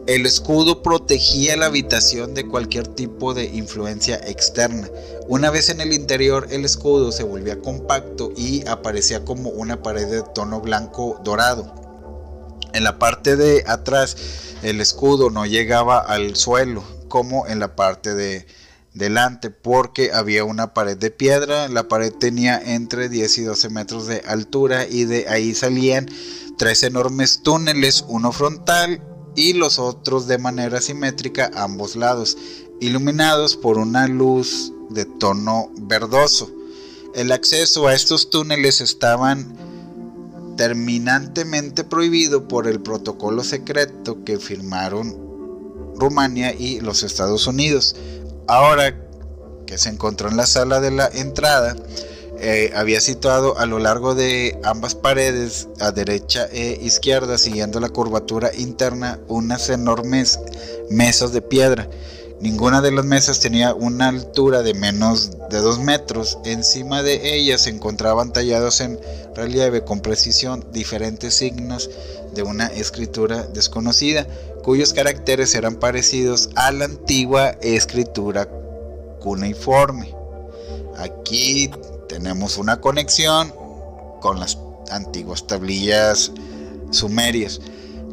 [0.05, 4.89] El escudo protegía la habitación de cualquier tipo de influencia externa.
[5.29, 10.07] Una vez en el interior, el escudo se volvía compacto y aparecía como una pared
[10.07, 11.73] de tono blanco dorado.
[12.73, 14.17] En la parte de atrás,
[14.61, 18.45] el escudo no llegaba al suelo como en la parte de
[18.93, 21.69] delante porque había una pared de piedra.
[21.69, 26.09] La pared tenía entre 10 y 12 metros de altura y de ahí salían
[26.57, 29.01] tres enormes túneles, uno frontal
[29.35, 32.37] y los otros de manera simétrica a ambos lados,
[32.79, 36.51] iluminados por una luz de tono verdoso.
[37.15, 39.55] El acceso a estos túneles estaban
[40.57, 45.17] terminantemente prohibido por el protocolo secreto que firmaron
[45.95, 47.95] Rumania y los Estados Unidos.
[48.47, 48.99] Ahora
[49.65, 51.75] que se encontró en la sala de la entrada,
[52.45, 57.87] eh, había situado a lo largo de ambas paredes, a derecha e izquierda, siguiendo la
[57.87, 60.37] curvatura interna, unas enormes
[60.89, 61.89] mesas de piedra.
[62.41, 66.37] Ninguna de las mesas tenía una altura de menos de 2 metros.
[66.43, 68.99] Encima de ellas se encontraban tallados en
[69.33, 71.89] relieve con precisión diferentes signos
[72.35, 74.27] de una escritura desconocida,
[74.63, 78.49] cuyos caracteres eran parecidos a la antigua escritura
[79.21, 80.13] cuneiforme.
[80.97, 81.71] Aquí
[82.13, 83.51] tenemos una conexión
[84.21, 84.59] con las
[84.91, 86.31] antiguas tablillas
[86.91, 87.59] sumerias.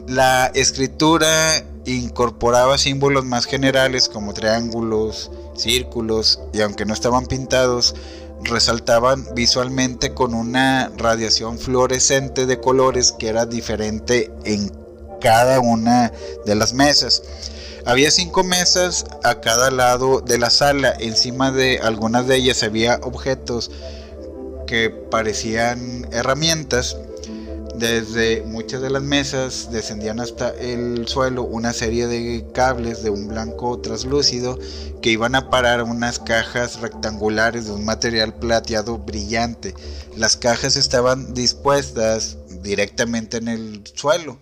[0.09, 7.95] La escritura incorporaba símbolos más generales como triángulos, círculos y aunque no estaban pintados,
[8.43, 14.73] resaltaban visualmente con una radiación fluorescente de colores que era diferente en
[15.21, 16.11] cada una
[16.47, 17.23] de las mesas.
[17.87, 20.95] Había cinco mesas a cada lado de la sala.
[20.99, 23.71] Encima de algunas de ellas había objetos
[24.67, 26.97] que parecían herramientas.
[27.75, 33.29] Desde muchas de las mesas descendían hasta el suelo una serie de cables de un
[33.29, 34.59] blanco translúcido
[35.01, 39.75] que iban a parar unas cajas rectangulares de un material plateado brillante.
[40.15, 44.39] Las cajas estaban dispuestas directamente en el suelo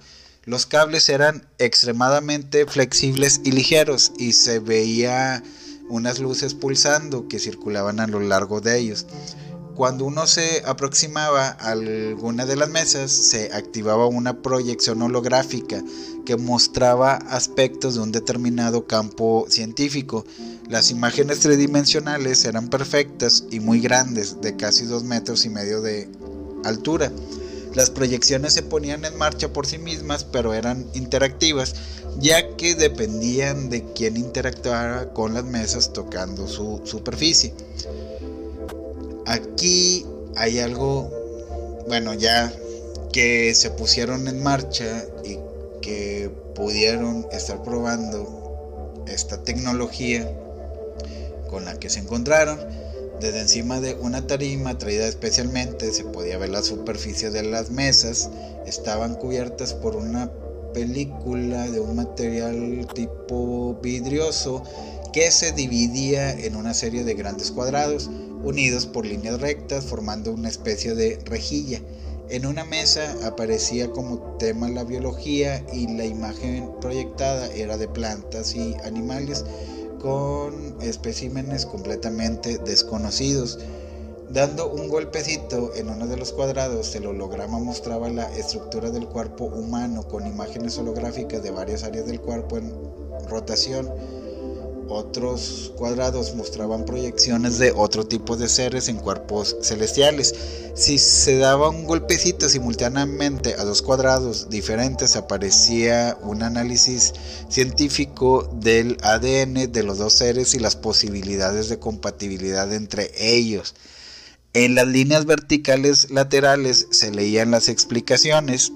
[0.49, 5.43] los cables eran extremadamente flexibles y ligeros y se veía
[5.91, 9.05] unas luces pulsando que circulaban a lo largo de ellos.
[9.75, 15.85] Cuando uno se aproximaba a alguna de las mesas, se activaba una proyección holográfica
[16.25, 20.25] que mostraba aspectos de un determinado campo científico.
[20.67, 26.09] Las imágenes tridimensionales eran perfectas y muy grandes, de casi dos metros y medio de
[26.65, 27.13] altura.
[27.75, 31.75] Las proyecciones se ponían en marcha por sí mismas, pero eran interactivas,
[32.19, 37.55] ya que dependían de quién interactuara con las mesas tocando su superficie.
[39.27, 41.11] Aquí hay algo,
[41.87, 42.53] bueno, ya
[43.13, 45.39] que se pusieron en marcha y
[45.81, 50.31] que pudieron estar probando esta tecnología
[51.49, 52.59] con la que se encontraron
[53.21, 58.31] desde encima de una tarima traída especialmente se podía ver la superficie de las mesas.
[58.67, 60.31] Estaban cubiertas por una
[60.73, 64.63] película de un material tipo vidrioso
[65.13, 68.09] que se dividía en una serie de grandes cuadrados
[68.45, 71.81] unidos por líneas rectas formando una especie de rejilla.
[72.31, 78.55] En una mesa aparecía como tema la biología y la imagen proyectada era de plantas
[78.55, 79.45] y animales
[79.99, 83.59] con especímenes completamente desconocidos.
[84.31, 89.45] Dando un golpecito en uno de los cuadrados, el holograma mostraba la estructura del cuerpo
[89.47, 92.73] humano con imágenes holográficas de varias áreas del cuerpo en
[93.29, 93.91] rotación
[94.89, 100.35] otros cuadrados mostraban proyecciones de otro tipo de seres en cuerpos celestiales.
[100.75, 107.13] Si se daba un golpecito simultáneamente a dos cuadrados diferentes, aparecía un análisis
[107.49, 113.75] científico del ADN de los dos seres y las posibilidades de compatibilidad entre ellos.
[114.55, 118.73] En las líneas verticales laterales se leían las explicaciones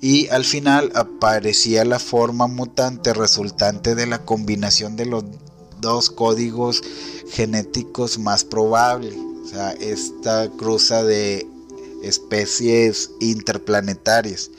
[0.00, 5.24] y al final aparecía la forma mutante resultante de la combinación de los
[5.80, 6.82] dos códigos
[7.30, 9.16] genéticos más probable.
[9.44, 11.46] O sea, esta cruza de
[12.02, 14.50] especies interplanetarias.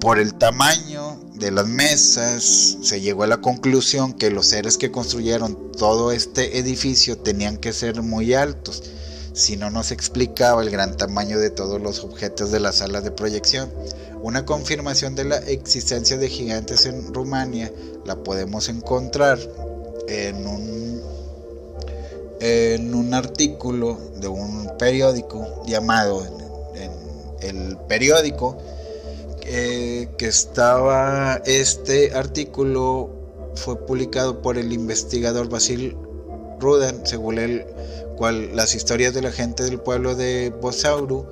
[0.00, 4.90] Por el tamaño de las mesas, se llegó a la conclusión que los seres que
[4.90, 8.82] construyeron todo este edificio tenían que ser muy altos
[9.40, 13.10] si no nos explicaba el gran tamaño de todos los objetos de la sala de
[13.10, 13.72] proyección.
[14.22, 17.72] Una confirmación de la existencia de gigantes en Rumania
[18.04, 19.38] la podemos encontrar
[20.08, 21.02] en un,
[22.40, 26.40] en un artículo de un periódico llamado en,
[27.40, 28.58] el periódico
[29.40, 33.08] que estaba este artículo
[33.54, 35.96] fue publicado por el investigador Basil
[36.60, 37.64] Rudan según él
[38.28, 41.26] las historias de la gente del pueblo de Bosauru,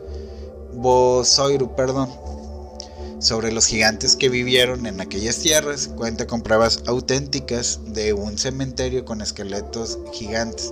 [0.73, 2.09] Bosoiru, perdón,
[3.19, 9.05] sobre los gigantes que vivieron en aquellas tierras, cuenta con pruebas auténticas de un cementerio
[9.05, 10.71] con esqueletos gigantes.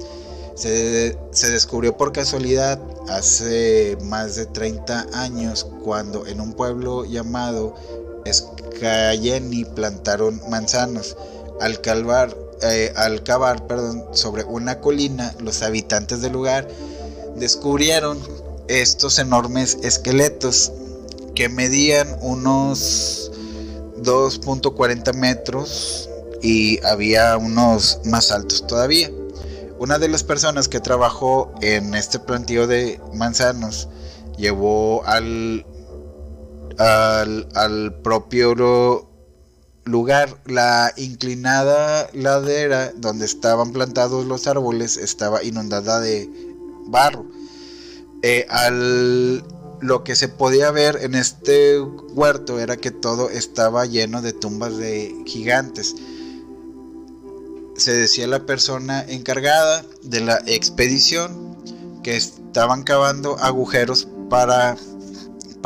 [0.54, 7.74] Se, se, descubrió por casualidad hace más de 30 años cuando en un pueblo llamado
[8.24, 11.14] Escayeni plantaron manzanos.
[11.60, 16.68] Al calvar eh, al cavar perdón, sobre una colina, los habitantes del lugar
[17.36, 18.18] descubrieron
[18.68, 20.72] estos enormes esqueletos
[21.34, 23.30] que medían unos
[24.02, 26.08] 2.40 metros
[26.42, 29.10] y había unos más altos todavía.
[29.78, 33.88] Una de las personas que trabajó en este plantío de manzanos
[34.38, 35.66] llevó al,
[36.78, 39.05] al, al propio
[39.86, 46.28] lugar, la inclinada ladera donde estaban plantados los árboles estaba inundada de
[46.88, 47.24] barro.
[48.22, 49.44] Eh, al,
[49.80, 54.76] lo que se podía ver en este huerto era que todo estaba lleno de tumbas
[54.76, 55.94] de gigantes.
[57.76, 61.56] Se decía la persona encargada de la expedición
[62.02, 64.76] que estaban cavando agujeros para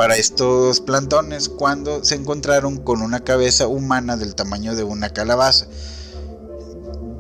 [0.01, 5.67] para estos plantones cuando se encontraron con una cabeza humana del tamaño de una calabaza.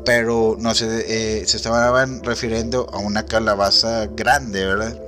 [0.07, 0.87] Pero no se,
[1.41, 4.99] eh, se estaban refiriendo a una calabaza grande, ¿verdad?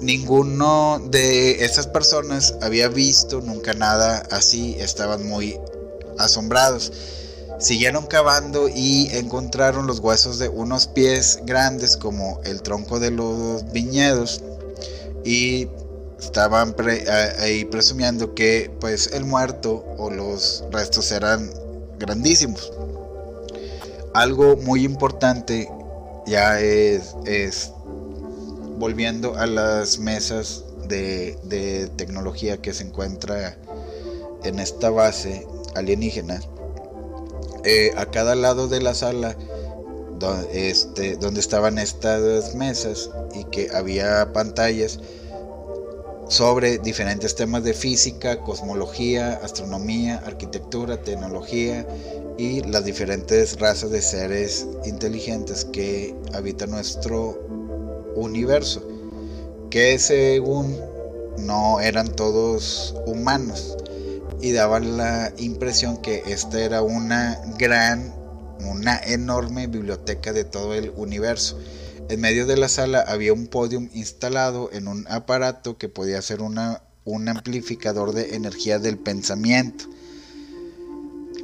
[0.00, 5.56] Ninguno de esas personas había visto nunca nada así, estaban muy
[6.18, 6.92] asombrados.
[7.60, 13.70] Siguieron cavando y encontraron los huesos de unos pies grandes como el tronco de los
[13.70, 14.42] viñedos
[15.24, 15.68] y
[16.24, 16.74] estaban
[17.38, 21.50] ahí presumiendo que pues el muerto o los restos eran
[21.98, 22.72] grandísimos.
[24.14, 25.68] Algo muy importante
[26.26, 27.72] ya es, es
[28.78, 33.56] volviendo a las mesas de, de, tecnología que se encuentra
[34.44, 36.40] en esta base alienígena.
[37.64, 39.36] Eh, a cada lado de la sala
[40.18, 45.00] donde, este, donde estaban estas mesas y que había pantallas,
[46.32, 51.86] sobre diferentes temas de física, cosmología, astronomía, arquitectura, tecnología
[52.38, 57.38] y las diferentes razas de seres inteligentes que habitan nuestro
[58.16, 58.82] universo,
[59.68, 60.80] que según
[61.36, 63.76] no eran todos humanos
[64.40, 68.10] y daban la impresión que esta era una gran,
[68.70, 71.58] una enorme biblioteca de todo el universo
[72.08, 76.40] en medio de la sala había un podium instalado en un aparato que podía ser
[76.42, 79.86] un amplificador de energía del pensamiento.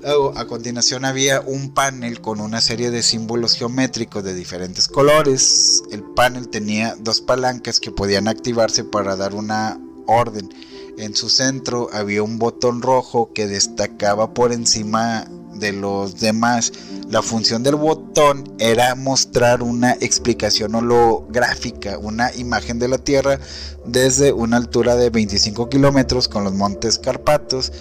[0.02, 5.82] Luego, a continuación había un panel con una serie de símbolos geométricos de diferentes colores.
[5.90, 10.48] El panel tenía dos palancas que podían activarse para dar una orden.
[10.98, 15.28] En su centro había un botón rojo que destacaba por encima
[15.58, 16.72] de los demás.
[17.10, 23.40] La función del botón era mostrar una explicación holográfica, una imagen de la Tierra
[23.86, 27.72] desde una altura de 25 kilómetros con los montes Carpatos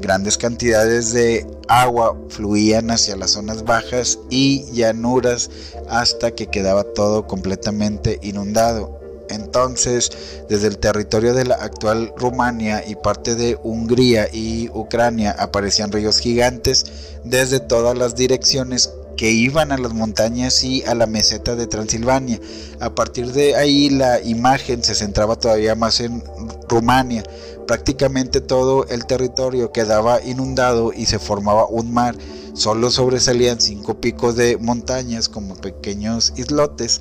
[0.00, 5.50] Grandes cantidades de agua fluían hacia las zonas bajas y llanuras
[5.88, 9.01] hasta que quedaba todo completamente inundado.
[9.32, 10.10] Entonces,
[10.48, 16.18] desde el territorio de la actual Rumania y parte de Hungría y Ucrania aparecían ríos
[16.18, 16.84] gigantes
[17.24, 22.40] desde todas las direcciones que iban a las montañas y a la meseta de Transilvania.
[22.80, 26.22] A partir de ahí la imagen se centraba todavía más en
[26.68, 27.22] Rumania.
[27.66, 32.16] Prácticamente todo el territorio quedaba inundado y se formaba un mar.
[32.54, 37.00] Solo sobresalían cinco picos de montañas como pequeños islotes.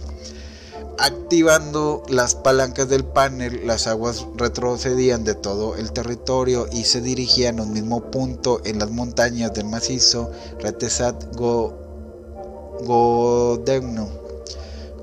[1.02, 7.60] Activando las palancas del panel, las aguas retrocedían de todo el territorio y se dirigían
[7.60, 11.74] a un mismo punto en las montañas del macizo Retesat Go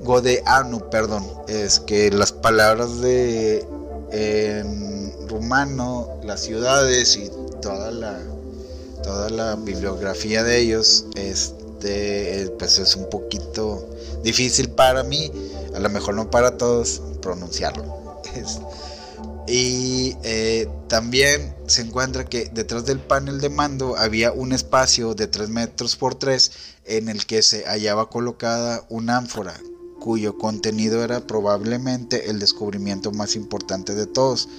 [0.03, 3.65] Godeanu, perdón, es que las palabras de
[4.11, 7.29] en rumano, las ciudades y
[7.61, 8.17] toda la
[9.03, 13.87] toda la bibliografía de ellos, este, pues es un poquito
[14.23, 15.31] difícil para mí,
[15.75, 18.21] a lo mejor no para todos pronunciarlo.
[19.47, 25.27] y eh, también se encuentra que detrás del panel de mando había un espacio de
[25.27, 26.51] 3 metros por 3
[26.85, 29.53] en el que se hallaba colocada una ánfora
[29.99, 34.49] cuyo contenido era probablemente el descubrimiento más importante de todos.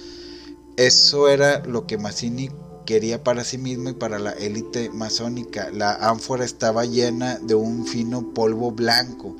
[0.77, 2.49] Eso era lo que Mazzini
[2.85, 5.69] quería para sí mismo y para la élite masónica.
[5.71, 9.35] La ánfora estaba llena de un fino polvo blanco.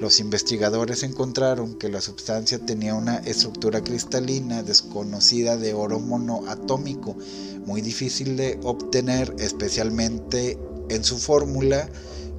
[0.00, 7.16] Los investigadores encontraron que la sustancia tenía una estructura cristalina desconocida de oro monoatómico,
[7.64, 11.88] muy difícil de obtener, especialmente en su fórmula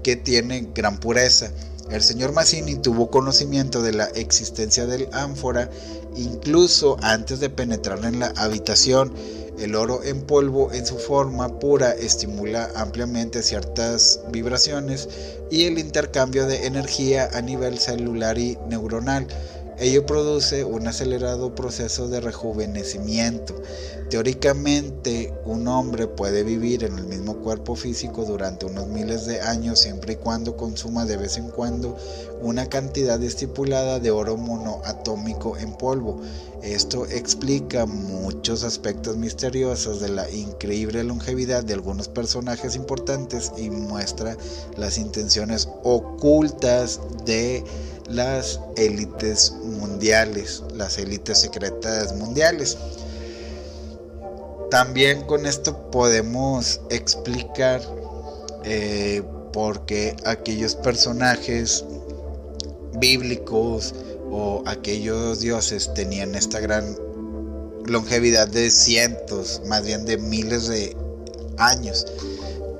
[0.03, 1.51] que tiene gran pureza.
[1.89, 5.69] El señor Mazzini tuvo conocimiento de la existencia del ánfora
[6.15, 9.13] incluso antes de penetrar en la habitación.
[9.59, 15.07] El oro en polvo en su forma pura estimula ampliamente ciertas vibraciones
[15.49, 19.27] y el intercambio de energía a nivel celular y neuronal.
[19.77, 23.61] Ello produce un acelerado proceso de rejuvenecimiento.
[24.09, 29.79] Teóricamente, un hombre puede vivir en el mismo cuerpo físico durante unos miles de años
[29.79, 31.97] siempre y cuando consuma de vez en cuando
[32.41, 36.21] una cantidad estipulada de oro monoatómico en polvo.
[36.61, 44.37] Esto explica muchos aspectos misteriosos de la increíble longevidad de algunos personajes importantes y muestra
[44.77, 47.63] las intenciones ocultas de
[48.07, 52.77] las élites mundiales, las élites secretas mundiales.
[54.69, 57.81] También con esto podemos explicar
[58.63, 61.85] eh, por qué aquellos personajes
[62.99, 63.93] bíblicos
[64.31, 66.97] o aquellos dioses tenían esta gran
[67.85, 70.95] longevidad de cientos, más bien de miles de
[71.57, 72.05] años.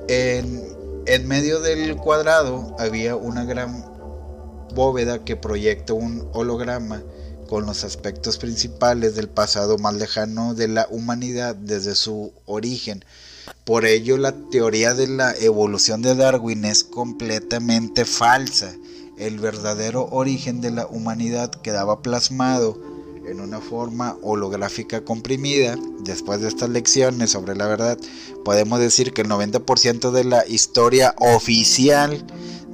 [0.08, 3.95] En, en medio del cuadrado había una gran
[4.74, 7.02] bóveda que proyecta un holograma
[7.48, 13.04] con los aspectos principales del pasado más lejano de la humanidad desde su origen.
[13.64, 18.74] Por ello la teoría de la evolución de Darwin es completamente falsa.
[19.16, 22.95] El verdadero origen de la humanidad quedaba plasmado
[23.28, 25.76] en una forma holográfica comprimida.
[26.00, 27.98] Después de estas lecciones sobre la verdad,
[28.44, 32.24] podemos decir que el 90% de la historia oficial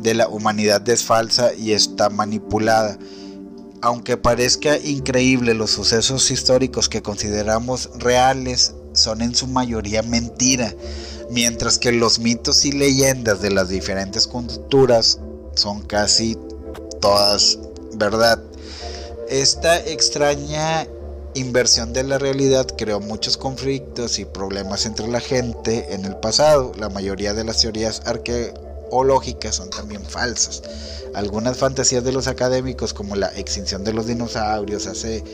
[0.01, 2.99] de la humanidad es falsa y está manipulada.
[3.81, 10.75] Aunque parezca increíble, los sucesos históricos que consideramos reales son en su mayoría mentira,
[11.31, 15.19] mientras que los mitos y leyendas de las diferentes culturas
[15.55, 16.37] son casi
[17.01, 17.59] todas
[17.95, 18.43] verdad.
[19.29, 20.87] Esta extraña
[21.35, 26.73] inversión de la realidad creó muchos conflictos y problemas entre la gente en el pasado.
[26.79, 30.62] La mayoría de las teorías arqueológicas son también falsas.
[31.14, 35.25] Algunas fantasías de los académicos como la extinción de los dinosaurios hace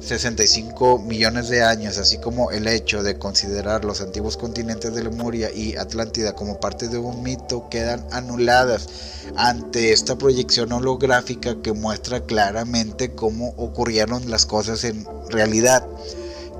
[0.00, 5.50] 65 millones de años, así como el hecho de considerar los antiguos continentes de Lemuria
[5.52, 8.88] y Atlántida como parte de un mito, quedan anuladas
[9.36, 15.86] ante esta proyección holográfica que muestra claramente cómo ocurrieron las cosas en realidad.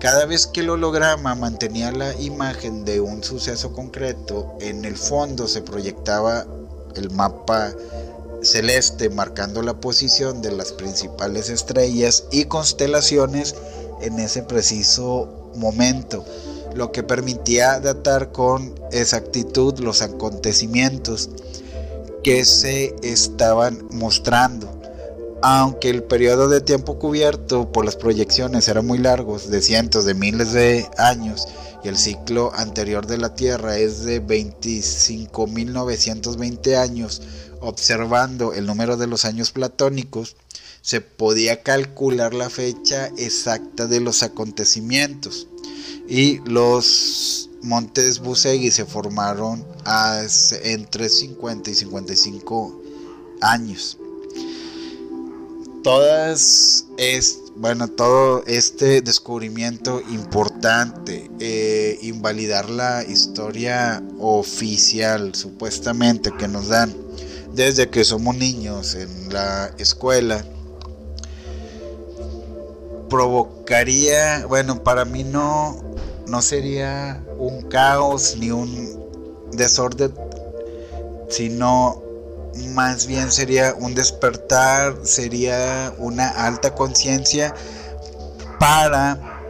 [0.01, 5.49] Cada vez que el holograma mantenía la imagen de un suceso concreto, en el fondo
[5.49, 6.47] se proyectaba
[6.97, 7.73] el mapa
[8.47, 13.55] celeste marcando la posición de las principales estrellas y constelaciones
[14.01, 16.25] en ese preciso momento,
[16.75, 21.31] lo que permitía datar con exactitud los acontecimientos
[22.23, 24.73] que se estaban mostrando.
[25.43, 30.15] aunque el periodo de tiempo cubierto por las proyecciones era muy largo, de cientos de
[30.15, 31.47] miles de años,
[31.85, 37.23] y el ciclo anterior de la Tierra es de 25.920 años,
[37.61, 40.37] observando el número de los años platónicos,
[40.83, 45.49] se podía calcular la fecha exacta de los acontecimientos.
[46.09, 49.67] Y los montes Busegui se formaron
[50.63, 52.83] entre 50 y 55
[53.41, 53.99] años.
[55.83, 66.69] Todas es bueno todo este descubrimiento importante eh, invalidar la historia oficial supuestamente que nos
[66.69, 67.06] dan
[67.57, 70.45] desde que somos niños en la escuela
[73.11, 75.83] provocaría bueno para mí no
[76.27, 80.13] no sería un caos ni un desorden
[81.29, 82.07] sino
[82.75, 87.55] más bien sería un despertar, sería una alta conciencia
[88.59, 89.43] para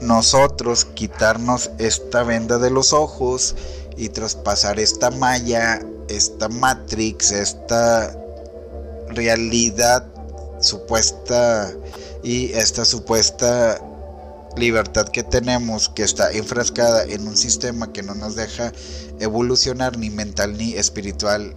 [0.00, 3.54] nosotros quitarnos esta venda de los ojos
[3.96, 8.14] y traspasar esta malla, esta matrix, esta
[9.08, 10.06] realidad
[10.60, 11.72] supuesta
[12.22, 13.80] y esta supuesta
[14.56, 18.72] libertad que tenemos que está enfrascada en un sistema que no nos deja
[19.20, 21.54] evolucionar ni mental ni espiritual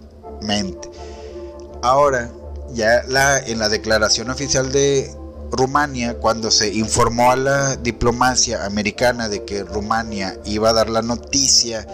[1.82, 2.30] Ahora,
[2.74, 5.10] ya la, en la declaración oficial de
[5.50, 11.02] Rumania, cuando se informó a la diplomacia americana de que Rumania iba a dar la
[11.02, 11.86] noticia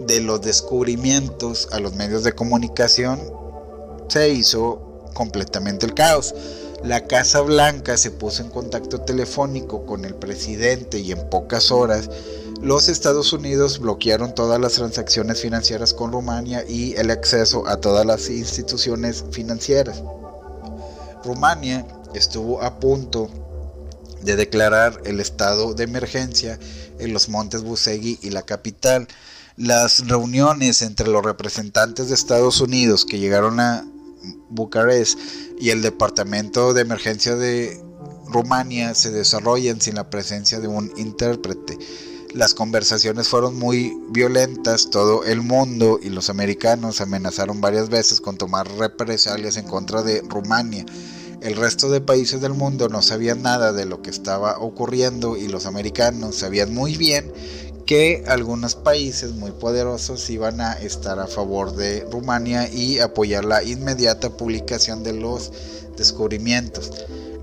[0.00, 3.20] de los descubrimientos a los medios de comunicación,
[4.08, 6.34] se hizo completamente el caos.
[6.84, 12.10] La Casa Blanca se puso en contacto telefónico con el presidente y en pocas horas
[12.62, 18.06] los Estados Unidos bloquearon todas las transacciones financieras con Rumania y el acceso a todas
[18.06, 20.02] las instituciones financieras.
[21.22, 23.28] Rumania estuvo a punto
[24.22, 26.58] de declarar el estado de emergencia
[26.98, 29.06] en los montes Busegui y la capital.
[29.56, 33.88] Las reuniones entre los representantes de Estados Unidos que llegaron a
[34.50, 35.18] Bucarest
[35.58, 37.82] y el Departamento de Emergencia de
[38.26, 41.78] Rumania se desarrollan sin la presencia de un intérprete.
[42.34, 48.36] Las conversaciones fueron muy violentas, todo el mundo y los americanos amenazaron varias veces con
[48.36, 50.84] tomar represalias en contra de Rumania.
[51.40, 55.48] El resto de países del mundo no sabían nada de lo que estaba ocurriendo y
[55.48, 57.32] los americanos sabían muy bien
[57.86, 63.62] que algunos países muy poderosos iban a estar a favor de Rumania y apoyar la
[63.62, 65.52] inmediata publicación de los
[65.96, 66.90] descubrimientos.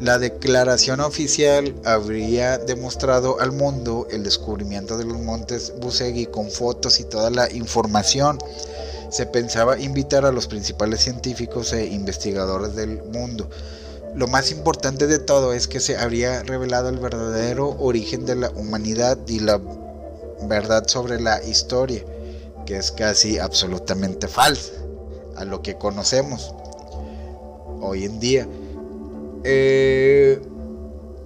[0.01, 6.99] La declaración oficial habría demostrado al mundo el descubrimiento de los montes Busegui con fotos
[6.99, 8.37] y toda la información.
[9.09, 13.49] Se pensaba invitar a los principales científicos e investigadores del mundo.
[14.13, 18.49] Lo más importante de todo es que se habría revelado el verdadero origen de la
[18.49, 19.61] humanidad y la
[20.47, 22.03] verdad sobre la historia,
[22.65, 24.73] que es casi absolutamente falsa
[25.35, 26.53] a lo que conocemos
[27.81, 28.47] hoy en día.
[29.43, 30.41] Eh,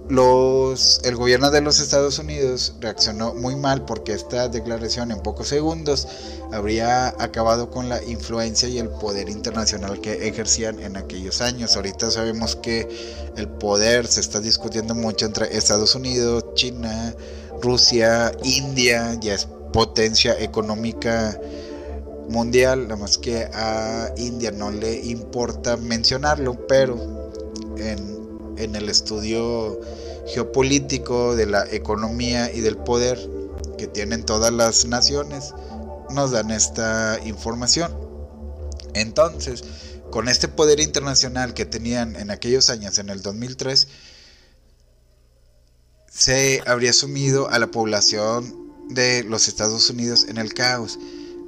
[0.08, 5.48] los, el gobierno de los Estados Unidos reaccionó muy mal porque esta declaración en pocos
[5.48, 6.08] segundos
[6.50, 11.76] habría acabado con la influencia y el poder internacional que ejercían en aquellos años.
[11.76, 12.88] Ahorita sabemos que
[13.36, 17.14] el poder se está discutiendo mucho entre Estados Unidos, China,
[17.62, 21.38] Rusia, India, ya es potencia económica
[22.28, 27.30] mundial, nada más que a India no le importa mencionarlo, pero
[27.78, 29.80] en, el estudio
[30.26, 33.18] geopolítico de la economía y del poder
[33.78, 35.54] que tienen todas las naciones,
[36.10, 37.96] nos dan esta información.
[38.94, 39.62] Entonces,
[40.10, 43.88] con este poder internacional que tenían en aquellos años, en el 2003,
[46.18, 50.98] se habría sumido a la población de los Estados Unidos en el caos.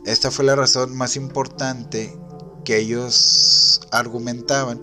[0.07, 2.17] Esta fue la razón más importante
[2.65, 4.81] que ellos argumentaban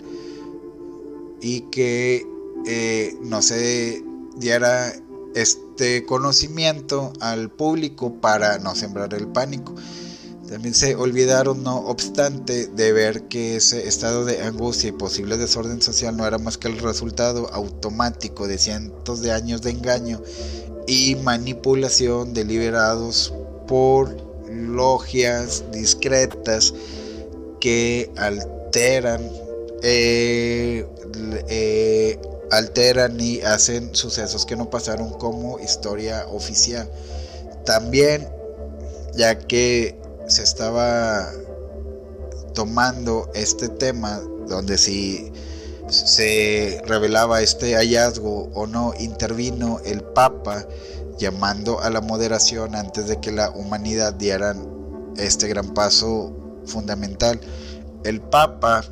[1.40, 2.26] y que
[2.66, 4.04] eh, no se
[4.36, 4.92] diera
[5.34, 9.74] este conocimiento al público para no sembrar el pánico.
[10.48, 15.82] También se olvidaron, no obstante, de ver que ese estado de angustia y posible desorden
[15.82, 20.22] social no era más que el resultado automático de cientos de años de engaño
[20.86, 23.34] y manipulación deliberados
[23.66, 24.16] por
[24.50, 26.72] logias discretas
[27.60, 29.30] que alteran
[29.82, 30.86] eh,
[31.48, 32.18] eh,
[32.50, 36.90] alteran y hacen sucesos que no pasaron como historia oficial.
[37.66, 38.26] También,
[39.14, 39.94] ya que
[40.28, 41.30] se estaba
[42.54, 45.32] tomando este tema, donde si
[45.88, 50.66] se revelaba este hallazgo o no, intervino el Papa
[51.18, 54.68] llamando a la moderación antes de que la humanidad dieran
[55.16, 56.32] este gran paso
[56.66, 57.40] fundamental.
[58.04, 58.84] El Papa,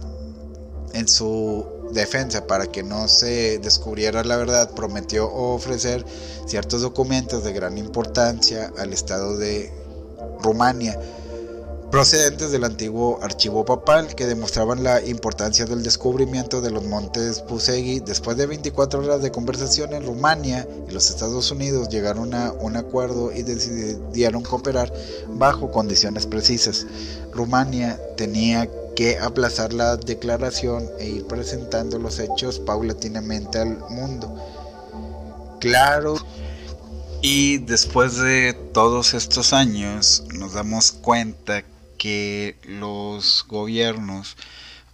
[0.94, 6.04] en su defensa para que no se descubriera la verdad, prometió ofrecer
[6.46, 9.70] ciertos documentos de gran importancia al Estado de
[10.40, 10.98] Rumania
[11.90, 18.00] procedentes del antiguo archivo papal que demostraban la importancia del descubrimiento de los montes Pusegui.
[18.00, 22.76] Después de 24 horas de conversación en Rumania y los Estados Unidos llegaron a un
[22.76, 24.92] acuerdo y decidieron cooperar
[25.28, 26.86] bajo condiciones precisas.
[27.32, 34.34] Rumania tenía que aplazar la declaración e ir presentando los hechos paulatinamente al mundo.
[35.60, 36.16] Claro.
[37.22, 41.64] Y después de todos estos años nos damos cuenta
[42.06, 44.36] que los gobiernos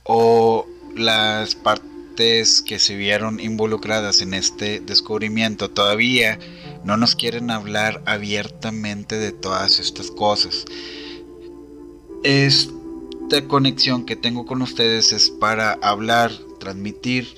[0.02, 6.38] o las partes que se vieron involucradas en este descubrimiento todavía
[6.84, 10.64] no nos quieren hablar abiertamente de todas estas cosas.
[12.24, 17.28] Esta conexión que tengo con ustedes es para hablar, transmitir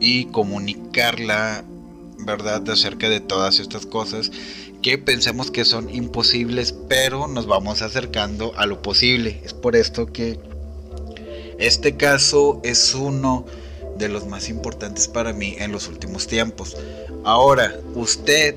[0.00, 1.66] y comunicar la
[2.20, 4.32] verdad acerca de todas estas cosas
[4.82, 9.40] que pensemos que son imposibles, pero nos vamos acercando a lo posible.
[9.44, 10.38] Es por esto que
[11.58, 13.44] este caso es uno
[13.98, 16.76] de los más importantes para mí en los últimos tiempos.
[17.24, 18.54] Ahora, usted,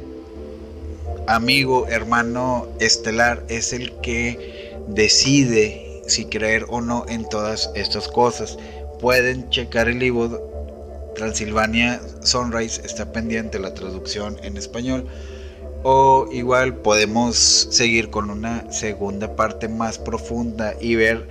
[1.27, 8.59] amigo, hermano estelar, es el que decide si creer o no en todas estas cosas.
[8.99, 10.47] Pueden checar el libro
[11.15, 15.07] Transilvania Sunrise, está pendiente la traducción en español
[15.83, 17.35] o igual podemos
[17.71, 21.27] seguir con una segunda parte más profunda y ver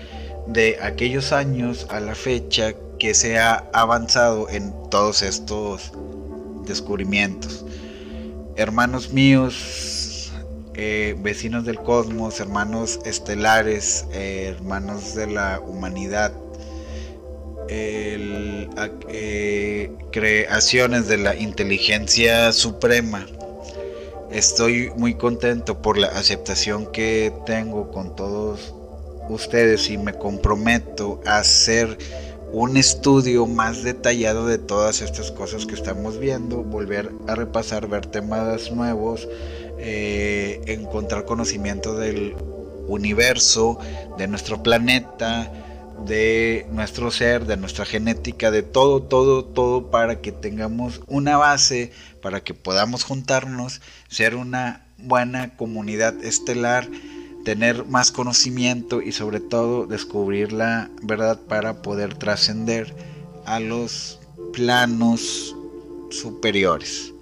[0.46, 5.92] de aquellos años a la fecha que se ha avanzado en todos estos
[6.66, 7.64] descubrimientos.
[8.56, 10.32] Hermanos míos,
[10.74, 16.32] eh, vecinos del cosmos, hermanos estelares, eh, hermanos de la humanidad,
[17.68, 18.68] eh,
[20.10, 23.26] creaciones de la inteligencia suprema,
[24.30, 28.72] Estoy muy contento por la aceptación que tengo con todos
[29.28, 31.98] ustedes y me comprometo a hacer
[32.52, 38.06] un estudio más detallado de todas estas cosas que estamos viendo, volver a repasar, ver
[38.06, 39.28] temas nuevos,
[39.78, 42.36] eh, encontrar conocimiento del
[42.86, 43.80] universo,
[44.16, 45.50] de nuestro planeta,
[46.04, 51.92] de nuestro ser, de nuestra genética, de todo, todo, todo para que tengamos una base,
[52.22, 53.80] para que podamos juntarnos,
[54.10, 56.88] ser una buena comunidad estelar,
[57.44, 62.94] tener más conocimiento y sobre todo descubrir la verdad para poder trascender
[63.46, 64.18] a los
[64.52, 65.56] planos
[66.10, 67.12] superiores.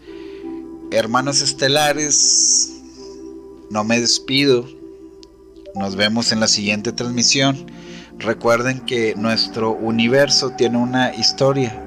[0.91, 2.81] Hermanos estelares,
[3.71, 4.67] no me despido.
[5.75, 7.71] Nos vemos en la siguiente transmisión.
[8.19, 11.85] Recuerden que nuestro universo tiene una historia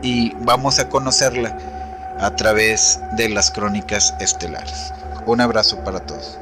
[0.00, 1.77] y vamos a conocerla
[2.18, 4.92] a través de las crónicas estelares.
[5.26, 6.38] Un abrazo para todos.